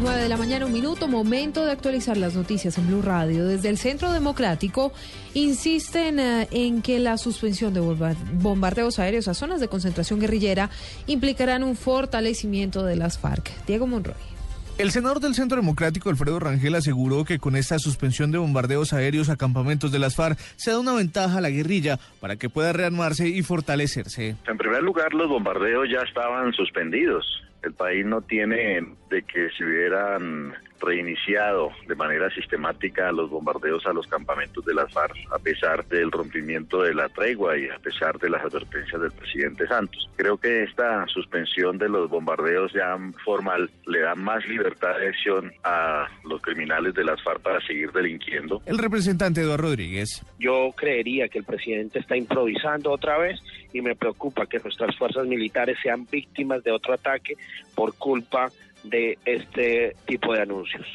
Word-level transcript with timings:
9 0.00 0.22
de 0.22 0.28
la 0.28 0.36
mañana, 0.38 0.64
un 0.64 0.72
minuto, 0.72 1.08
momento 1.08 1.64
de 1.64 1.72
actualizar 1.72 2.16
las 2.16 2.34
noticias 2.34 2.78
en 2.78 2.86
Blue 2.86 3.02
Radio. 3.02 3.46
Desde 3.46 3.68
el 3.68 3.76
Centro 3.76 4.12
Democrático 4.12 4.92
insisten 5.34 6.18
eh, 6.18 6.48
en 6.50 6.80
que 6.80 6.98
la 6.98 7.18
suspensión 7.18 7.74
de 7.74 7.80
bombardeos 7.80 8.98
aéreos 8.98 9.28
a 9.28 9.34
zonas 9.34 9.60
de 9.60 9.68
concentración 9.68 10.18
guerrillera 10.18 10.70
implicarán 11.06 11.62
un 11.62 11.76
fortalecimiento 11.76 12.82
de 12.84 12.96
las 12.96 13.18
FARC. 13.18 13.50
Diego 13.66 13.86
Monroy. 13.86 14.14
El 14.78 14.90
senador 14.90 15.20
del 15.20 15.34
Centro 15.34 15.56
Democrático, 15.60 16.08
Alfredo 16.08 16.38
Rangel, 16.38 16.74
aseguró 16.74 17.26
que 17.26 17.38
con 17.38 17.54
esta 17.54 17.78
suspensión 17.78 18.30
de 18.30 18.38
bombardeos 18.38 18.94
aéreos 18.94 19.28
a 19.28 19.36
campamentos 19.36 19.92
de 19.92 19.98
las 19.98 20.16
FARC 20.16 20.38
se 20.56 20.70
da 20.70 20.78
una 20.78 20.94
ventaja 20.94 21.36
a 21.36 21.40
la 21.42 21.50
guerrilla 21.50 21.98
para 22.20 22.36
que 22.36 22.48
pueda 22.48 22.72
rearmarse 22.72 23.28
y 23.28 23.42
fortalecerse. 23.42 24.36
En 24.48 24.56
primer 24.56 24.82
lugar, 24.82 25.12
los 25.12 25.28
bombardeos 25.28 25.86
ya 25.92 26.00
estaban 26.00 26.54
suspendidos. 26.54 27.26
El 27.62 27.74
país 27.74 28.04
no 28.06 28.22
tiene 28.22 28.82
de 29.10 29.22
que 29.22 29.50
se 29.50 29.64
hubieran 29.64 30.54
reiniciado 30.80 31.70
de 31.86 31.94
manera 31.94 32.30
sistemática 32.30 33.12
los 33.12 33.30
bombardeos 33.30 33.86
a 33.86 33.92
los 33.92 34.06
campamentos 34.06 34.64
de 34.64 34.74
las 34.74 34.92
FARC, 34.92 35.14
a 35.30 35.38
pesar 35.38 35.86
del 35.86 36.10
rompimiento 36.10 36.82
de 36.82 36.94
la 36.94 37.08
tregua 37.08 37.58
y 37.58 37.68
a 37.68 37.78
pesar 37.78 38.18
de 38.18 38.30
las 38.30 38.42
advertencias 38.42 39.00
del 39.00 39.12
presidente 39.12 39.66
Santos. 39.66 40.08
Creo 40.16 40.38
que 40.38 40.64
esta 40.64 41.06
suspensión 41.08 41.78
de 41.78 41.88
los 41.88 42.08
bombardeos 42.08 42.72
ya 42.72 42.96
formal 43.24 43.70
le 43.86 44.00
da 44.00 44.14
más 44.14 44.46
libertad 44.48 44.98
de 44.98 45.08
acción 45.08 45.52
a 45.64 46.08
los 46.24 46.40
criminales 46.42 46.94
de 46.94 47.04
las 47.04 47.22
FARC 47.22 47.40
para 47.42 47.60
seguir 47.66 47.92
delinquiendo. 47.92 48.62
El 48.66 48.78
representante 48.78 49.42
Eduardo 49.42 49.68
Rodríguez. 49.68 50.24
Yo 50.38 50.72
creería 50.76 51.28
que 51.28 51.38
el 51.38 51.44
presidente 51.44 51.98
está 51.98 52.16
improvisando 52.16 52.90
otra 52.90 53.18
vez 53.18 53.38
y 53.72 53.80
me 53.80 53.94
preocupa 53.94 54.46
que 54.46 54.58
nuestras 54.58 54.96
fuerzas 54.96 55.26
militares 55.26 55.76
sean 55.82 56.06
víctimas 56.10 56.62
de 56.64 56.72
otro 56.72 56.94
ataque 56.94 57.34
por 57.74 57.94
culpa 57.94 58.50
de 58.84 59.18
este 59.24 59.96
tipo 60.06 60.32
de 60.32 60.42
anuncios. 60.42 60.86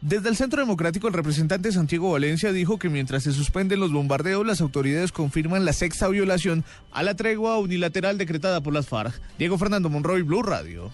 Desde 0.00 0.28
el 0.28 0.36
Centro 0.36 0.60
Democrático, 0.60 1.08
el 1.08 1.14
representante 1.14 1.70
Santiago 1.72 2.12
Valencia 2.12 2.52
dijo 2.52 2.78
que 2.78 2.88
mientras 2.88 3.22
se 3.22 3.32
suspenden 3.32 3.80
los 3.80 3.92
bombardeos, 3.92 4.46
las 4.46 4.60
autoridades 4.60 5.12
confirman 5.12 5.64
la 5.64 5.72
sexta 5.72 6.08
violación 6.08 6.64
a 6.90 7.02
la 7.02 7.14
tregua 7.14 7.58
unilateral 7.58 8.18
decretada 8.18 8.60
por 8.60 8.72
las 8.72 8.88
FARC. 8.88 9.20
Diego 9.38 9.58
Fernando 9.58 9.88
Monroy, 9.88 10.22
Blue 10.22 10.42
Radio. 10.42 10.90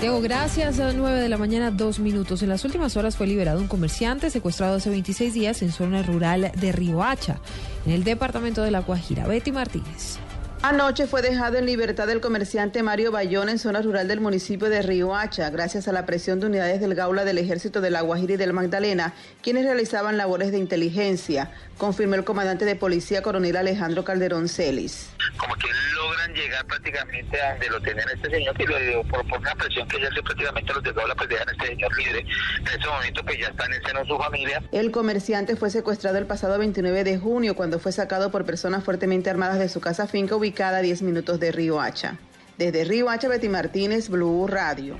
Diego, 0.00 0.20
gracias. 0.20 0.78
A 0.78 0.92
9 0.92 1.20
de 1.20 1.28
la 1.30 1.38
mañana, 1.38 1.70
dos 1.70 1.98
minutos. 1.98 2.42
En 2.42 2.50
las 2.50 2.64
últimas 2.66 2.96
horas 2.98 3.16
fue 3.16 3.26
liberado 3.26 3.60
un 3.60 3.66
comerciante 3.66 4.28
secuestrado 4.28 4.76
hace 4.76 4.90
26 4.90 5.32
días 5.32 5.62
en 5.62 5.72
zona 5.72 6.02
rural 6.02 6.52
de 6.54 6.72
Riohacha, 6.72 7.38
en 7.86 7.92
el 7.92 8.04
departamento 8.04 8.62
de 8.62 8.70
La 8.70 8.80
Guajira. 8.80 9.26
Betty 9.26 9.52
Martínez. 9.52 10.18
Anoche 10.60 11.06
fue 11.06 11.22
dejado 11.22 11.56
en 11.58 11.66
libertad 11.66 12.10
el 12.10 12.20
comerciante 12.20 12.82
Mario 12.82 13.12
Bayón 13.12 13.48
en 13.48 13.58
zona 13.58 13.82
rural 13.82 14.08
del 14.08 14.20
municipio 14.20 14.68
de 14.68 14.82
Riohacha, 14.82 15.48
gracias 15.50 15.86
a 15.86 15.92
la 15.92 16.06
presión 16.06 16.40
de 16.40 16.46
unidades 16.46 16.80
del 16.80 16.94
Gaula 16.94 17.24
del 17.24 17.38
Ejército 17.38 17.80
de 17.80 17.90
La 17.90 18.00
Guajira 18.00 18.34
y 18.34 18.36
del 18.36 18.52
Magdalena, 18.52 19.14
quienes 19.42 19.64
realizaban 19.64 20.16
labores 20.16 20.50
de 20.50 20.58
inteligencia, 20.58 21.52
confirmó 21.78 22.16
el 22.16 22.24
comandante 22.24 22.64
de 22.64 22.74
policía 22.74 23.22
coronel 23.22 23.56
Alejandro 23.56 24.04
Calderón 24.04 24.48
Celis. 24.48 25.08
Como 25.38 25.54
que 25.54 25.68
logran 26.06 26.34
llegar 26.34 26.66
prácticamente 26.66 27.40
a 27.40 27.50
donde 27.52 27.68
lo 27.70 27.80
tenían 27.80 28.08
este 28.14 28.30
señor, 28.30 28.54
y 28.60 28.66
lo, 28.66 29.02
por, 29.04 29.26
por 29.28 29.38
una 29.38 29.54
presión 29.54 29.86
que 29.88 30.00
ya 30.00 30.10
se 30.10 30.22
prácticamente 30.22 30.72
los 30.72 30.82
del 30.82 30.94
Gaula 30.94 31.14
pues 31.14 31.28
dejan 31.28 31.48
a 31.48 31.52
este 31.52 31.66
señor 31.68 31.96
libre. 31.96 32.20
En 32.60 32.80
ese 32.80 32.88
momento 32.88 33.22
pues 33.24 33.38
ya 33.38 33.48
está 33.48 33.66
en 33.66 33.74
el 33.74 33.86
seno 33.86 34.00
de 34.00 34.06
su 34.06 34.18
familia. 34.18 34.62
El 34.72 34.90
comerciante 34.90 35.56
fue 35.56 35.70
secuestrado 35.70 36.18
el 36.18 36.26
pasado 36.26 36.58
29 36.58 37.04
de 37.04 37.18
junio 37.18 37.54
cuando 37.54 37.78
fue 37.78 37.92
sacado 37.92 38.30
por 38.30 38.44
personas 38.44 38.84
fuertemente 38.84 39.30
armadas 39.30 39.58
de 39.58 39.68
su 39.68 39.80
casa 39.80 40.06
finca 40.06 40.34
ubicada 40.34 40.56
cada 40.56 40.80
10 40.80 41.02
minutos 41.02 41.38
de 41.38 41.52
Río 41.52 41.80
Hacha. 41.80 42.16
Desde 42.58 42.84
Río 42.84 43.10
Hacha, 43.10 43.28
Betty 43.28 43.48
Martínez, 43.48 44.08
Blue 44.08 44.46
Radio. 44.46 44.96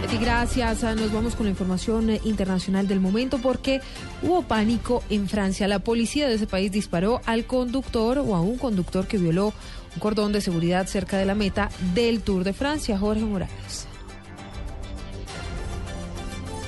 Betty, 0.00 0.18
gracias. 0.18 0.82
Ah, 0.82 0.94
nos 0.94 1.12
vamos 1.12 1.36
con 1.36 1.46
la 1.46 1.50
información 1.50 2.10
eh, 2.10 2.20
internacional 2.24 2.88
del 2.88 2.98
momento 2.98 3.38
porque 3.38 3.80
hubo 4.22 4.42
pánico 4.42 5.02
en 5.08 5.28
Francia. 5.28 5.68
La 5.68 5.78
policía 5.78 6.28
de 6.28 6.34
ese 6.34 6.48
país 6.48 6.72
disparó 6.72 7.20
al 7.26 7.44
conductor 7.44 8.18
o 8.18 8.34
a 8.34 8.40
un 8.40 8.58
conductor 8.58 9.06
que 9.06 9.18
violó 9.18 9.52
un 9.94 10.00
cordón 10.00 10.32
de 10.32 10.40
seguridad 10.40 10.86
cerca 10.88 11.16
de 11.16 11.26
la 11.26 11.36
meta 11.36 11.70
del 11.94 12.22
Tour 12.22 12.42
de 12.42 12.52
Francia. 12.52 12.98
Jorge 12.98 13.24
Morales. 13.24 13.86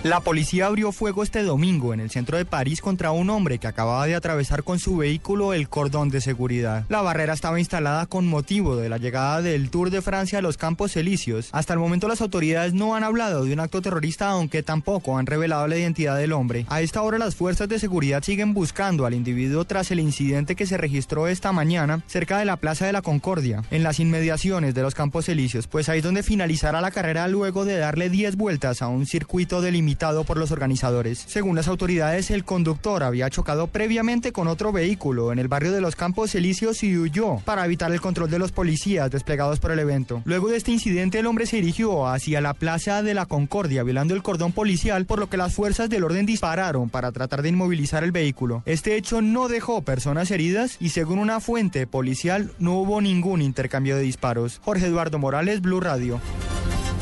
La 0.06 0.21
policía 0.21 0.67
abrió 0.67 0.93
fuego 0.93 1.25
este 1.25 1.43
domingo 1.43 1.93
en 1.93 1.99
el 1.99 2.11
centro 2.11 2.39
de 2.39 2.44
París 2.44 2.81
contra 2.81 3.11
un 3.11 3.28
hombre 3.28 3.59
que 3.59 3.67
acababa 3.67 4.06
de 4.06 4.15
atravesar 4.15 4.62
con 4.62 4.78
su 4.78 4.99
vehículo 4.99 5.53
el 5.53 5.69
cordón 5.69 6.11
de 6.11 6.21
seguridad. 6.21 6.84
La 6.89 7.03
barrera 7.03 7.33
estaba 7.33 7.59
instalada 7.59 8.06
con 8.06 8.25
motivo 8.25 8.77
de 8.77 8.89
la 8.89 8.99
llegada 8.99 9.43
del 9.43 9.69
Tour 9.69 9.91
de 9.91 10.03
Francia 10.03 10.39
a 10.39 10.43
los 10.43 10.59
Campos 10.59 10.97
Elíseos. 10.97 11.49
Hasta 11.50 11.72
el 11.72 11.81
momento 11.81 12.06
las 12.06 12.21
autoridades 12.21 12.72
no 12.72 12.94
han 12.94 13.03
hablado 13.03 13.43
de 13.43 13.53
un 13.53 13.59
acto 13.59 13.83
terrorista, 13.83 14.28
aunque 14.28 14.62
tampoco 14.62 15.19
han 15.19 15.27
revelado 15.27 15.67
la 15.67 15.77
identidad 15.77 16.17
del 16.17 16.31
hombre. 16.31 16.67
A 16.69 16.83
esta 16.83 17.03
hora 17.03 17.19
las 17.19 17.34
fuerzas 17.34 17.69
de 17.69 17.81
seguridad 17.81 18.23
siguen 18.23 18.55
buscando 18.55 19.06
al 19.06 19.15
individuo 19.15 19.65
tras 19.65 19.91
el 19.91 19.99
incidente 19.99 20.55
que 20.55 20.67
se 20.67 20.77
registró 20.77 21.27
esta 21.27 21.50
mañana 21.50 22.05
cerca 22.06 22.38
de 22.38 22.44
la 22.44 22.59
Plaza 22.59 22.87
de 22.87 22.93
la 22.93 23.03
Concordia, 23.03 23.65
en 23.73 23.83
las 23.83 23.99
inmediaciones 23.99 24.73
de 24.73 24.83
los 24.83 24.94
Campos 24.94 25.28
Elíseos, 25.28 25.67
pues 25.67 25.88
ahí 25.88 25.99
es 25.99 26.05
donde 26.05 26.23
finalizará 26.23 26.81
la 26.81 26.93
carrera 26.93 27.27
luego 27.27 27.65
de 27.65 27.77
darle 27.77 28.09
10 28.09 28.37
vueltas 28.37 28.83
a 28.83 28.87
un 28.87 29.05
circuito 29.05 29.61
delimitado 29.61 29.95
por 29.96 30.36
los 30.36 30.50
organizadores. 30.50 31.24
Según 31.26 31.56
las 31.56 31.68
autoridades, 31.68 32.30
el 32.30 32.44
conductor 32.44 33.02
había 33.02 33.30
chocado 33.30 33.66
previamente 33.66 34.30
con 34.30 34.46
otro 34.46 34.70
vehículo 34.70 35.32
en 35.32 35.38
el 35.38 35.48
barrio 35.48 35.72
de 35.72 35.80
los 35.80 35.96
Campos 35.96 36.34
Elíseos 36.34 36.82
y 36.82 36.98
huyó 36.98 37.38
para 37.46 37.64
evitar 37.64 37.90
el 37.90 38.00
control 38.00 38.30
de 38.30 38.38
los 38.38 38.52
policías 38.52 39.10
desplegados 39.10 39.58
por 39.58 39.70
el 39.70 39.78
evento. 39.78 40.20
Luego 40.26 40.48
de 40.48 40.58
este 40.58 40.70
incidente, 40.70 41.18
el 41.18 41.26
hombre 41.26 41.46
se 41.46 41.56
dirigió 41.56 42.06
hacia 42.06 42.42
la 42.42 42.52
Plaza 42.52 43.02
de 43.02 43.14
la 43.14 43.24
Concordia, 43.24 43.84
violando 43.84 44.14
el 44.14 44.22
cordón 44.22 44.52
policial, 44.52 45.06
por 45.06 45.18
lo 45.18 45.30
que 45.30 45.38
las 45.38 45.54
fuerzas 45.54 45.88
del 45.88 46.04
orden 46.04 46.26
dispararon 46.26 46.90
para 46.90 47.10
tratar 47.10 47.40
de 47.40 47.48
inmovilizar 47.48 48.04
el 48.04 48.12
vehículo. 48.12 48.62
Este 48.66 48.96
hecho 48.96 49.22
no 49.22 49.48
dejó 49.48 49.80
personas 49.80 50.30
heridas 50.30 50.76
y 50.78 50.90
según 50.90 51.18
una 51.18 51.40
fuente 51.40 51.86
policial 51.86 52.52
no 52.58 52.74
hubo 52.74 53.00
ningún 53.00 53.40
intercambio 53.40 53.96
de 53.96 54.02
disparos. 54.02 54.60
Jorge 54.62 54.86
Eduardo 54.86 55.18
Morales, 55.18 55.62
Blue 55.62 55.80
Radio. 55.80 56.20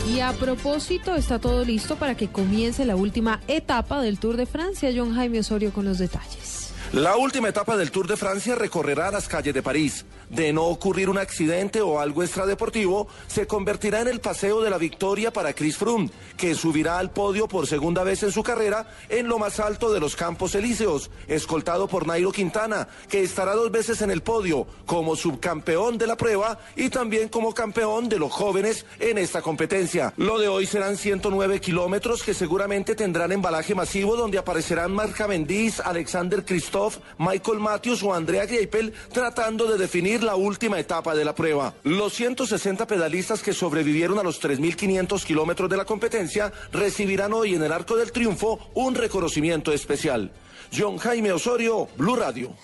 Y 0.06 0.20
a 0.20 0.32
propósito, 0.32 1.14
está 1.14 1.38
todo 1.38 1.64
listo 1.64 1.96
para 1.96 2.14
que 2.14 2.28
comience 2.28 2.84
la 2.84 2.94
última 2.94 3.40
etapa 3.48 4.02
del 4.02 4.18
Tour 4.18 4.36
de 4.36 4.44
Francia. 4.44 4.90
John 4.94 5.14
Jaime 5.14 5.40
Osorio 5.40 5.72
con 5.72 5.86
los 5.86 5.98
detalles. 5.98 6.72
La 6.92 7.16
última 7.16 7.48
etapa 7.48 7.76
del 7.76 7.90
Tour 7.90 8.06
de 8.06 8.16
Francia 8.16 8.54
recorrerá 8.54 9.10
las 9.10 9.28
calles 9.28 9.54
de 9.54 9.62
París. 9.62 10.04
De 10.34 10.52
no 10.52 10.64
ocurrir 10.64 11.08
un 11.08 11.18
accidente 11.18 11.80
o 11.80 12.00
algo 12.00 12.24
extradeportivo, 12.24 13.06
se 13.28 13.46
convertirá 13.46 14.00
en 14.00 14.08
el 14.08 14.20
paseo 14.20 14.62
de 14.62 14.70
la 14.70 14.78
victoria 14.78 15.32
para 15.32 15.52
Chris 15.52 15.76
Froome, 15.76 16.10
que 16.36 16.56
subirá 16.56 16.98
al 16.98 17.12
podio 17.12 17.46
por 17.46 17.68
segunda 17.68 18.02
vez 18.02 18.24
en 18.24 18.32
su 18.32 18.42
carrera 18.42 18.88
en 19.08 19.28
lo 19.28 19.38
más 19.38 19.60
alto 19.60 19.92
de 19.92 20.00
los 20.00 20.16
Campos 20.16 20.56
Elíseos, 20.56 21.12
escoltado 21.28 21.86
por 21.86 22.08
Nairo 22.08 22.32
Quintana, 22.32 22.88
que 23.08 23.22
estará 23.22 23.54
dos 23.54 23.70
veces 23.70 24.02
en 24.02 24.10
el 24.10 24.22
podio 24.22 24.66
como 24.86 25.14
subcampeón 25.14 25.98
de 25.98 26.08
la 26.08 26.16
prueba 26.16 26.58
y 26.74 26.88
también 26.88 27.28
como 27.28 27.54
campeón 27.54 28.08
de 28.08 28.18
los 28.18 28.32
jóvenes 28.32 28.86
en 28.98 29.18
esta 29.18 29.40
competencia. 29.40 30.14
Lo 30.16 30.40
de 30.40 30.48
hoy 30.48 30.66
serán 30.66 30.96
109 30.96 31.60
kilómetros 31.60 32.24
que 32.24 32.34
seguramente 32.34 32.96
tendrán 32.96 33.30
embalaje 33.30 33.76
masivo 33.76 34.16
donde 34.16 34.38
aparecerán 34.38 34.92
Marc 34.92 35.14
Cavendish, 35.16 35.80
Alexander 35.84 36.44
Christophe, 36.44 36.98
Michael 37.18 37.60
Matthews 37.60 38.02
o 38.02 38.12
Andrea 38.12 38.46
Greipel 38.46 38.92
tratando 39.12 39.70
de 39.70 39.78
definir 39.78 40.23
la 40.24 40.36
última 40.36 40.78
etapa 40.78 41.14
de 41.14 41.24
la 41.24 41.34
prueba. 41.34 41.74
Los 41.84 42.14
160 42.14 42.86
pedalistas 42.86 43.42
que 43.42 43.52
sobrevivieron 43.52 44.18
a 44.18 44.22
los 44.22 44.42
3.500 44.42 45.24
kilómetros 45.24 45.70
de 45.70 45.76
la 45.76 45.84
competencia 45.84 46.52
recibirán 46.72 47.32
hoy 47.32 47.54
en 47.54 47.62
el 47.62 47.72
Arco 47.72 47.96
del 47.96 48.12
Triunfo 48.12 48.58
un 48.74 48.94
reconocimiento 48.94 49.72
especial. 49.72 50.32
John 50.76 50.98
Jaime 50.98 51.32
Osorio, 51.32 51.88
Blue 51.96 52.16
Radio. 52.16 52.54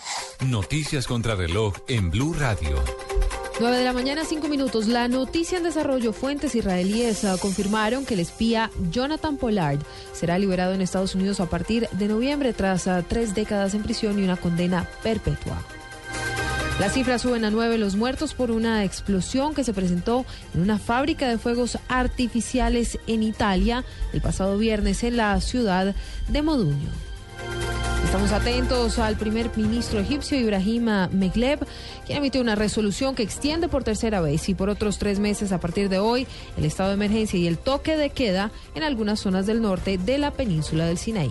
Noticias 0.47 1.07
contra 1.07 1.35
reloj 1.35 1.75
en 1.87 2.11
Blue 2.11 2.35
Radio. 2.35 2.83
9 3.61 3.77
de 3.77 3.85
la 3.85 3.93
mañana, 3.93 4.25
5 4.25 4.49
minutos. 4.49 4.87
La 4.87 5.07
noticia 5.07 5.59
en 5.59 5.65
desarrollo. 5.65 6.15
Fuentes 6.15 6.55
israelíes 6.55 7.25
uh, 7.25 7.39
confirmaron 7.39 8.07
que 8.07 8.15
el 8.15 8.21
espía 8.21 8.71
Jonathan 8.91 9.37
Pollard 9.37 9.81
será 10.15 10.39
liberado 10.39 10.73
en 10.73 10.81
Estados 10.81 11.15
Unidos 11.15 11.41
a 11.41 11.47
partir 11.51 11.87
de 11.91 12.09
noviembre 12.09 12.55
tras 12.55 12.87
uh, 12.87 13.05
tres 13.07 13.35
décadas 13.35 13.75
en 13.75 13.83
prisión 13.83 14.19
y 14.19 14.23
una 14.23 14.37
condena 14.37 14.89
perpetua. 15.03 15.62
Las 16.81 16.94
cifras 16.94 17.21
suben 17.21 17.44
a 17.44 17.50
nueve 17.50 17.77
los 17.77 17.94
muertos 17.94 18.32
por 18.32 18.50
una 18.50 18.85
explosión 18.85 19.55
que 19.55 19.65
se 19.65 19.75
presentó 19.75 20.25
en 20.55 20.62
una 20.62 20.79
fábrica 20.79 21.29
de 21.29 21.37
fuegos 21.37 21.77
artificiales 21.88 22.99
en 23.06 23.23
Italia 23.23 23.85
el 24.15 24.23
pasado 24.23 24.56
viernes 24.56 25.05
en 25.05 25.19
la 25.19 25.38
ciudad 25.43 25.94
de 26.29 26.43
Modugno. 26.43 26.88
Estamos 28.03 28.32
atentos 28.32 28.99
al 28.99 29.17
primer 29.17 29.55
ministro 29.59 30.00
egipcio 30.00 30.38
Ibrahim 30.38 30.88
Megleb, 31.12 31.67
quien 32.06 32.17
emitió 32.17 32.41
una 32.41 32.55
resolución 32.55 33.15
que 33.15 33.25
extiende 33.25 33.69
por 33.69 33.85
tercera 33.85 34.23
vez 34.23 34.49
y 34.49 34.55
por 34.55 34.71
otros 34.71 34.97
tres 34.97 35.21
meses 35.21 35.53
a 35.53 35.61
partir 35.61 35.91
de 35.91 35.99
hoy 35.99 36.26
el 36.56 36.65
estado 36.65 36.88
de 36.88 36.94
emergencia 36.94 37.38
y 37.38 37.47
el 37.47 37.59
toque 37.59 37.99
de 37.99 38.09
queda 38.09 38.53
en 38.75 38.85
algunas 38.85 39.21
zonas 39.21 39.44
del 39.44 39.61
norte 39.61 39.99
de 39.99 40.17
la 40.17 40.31
península 40.31 40.87
del 40.87 40.97
Sinaí. 40.97 41.31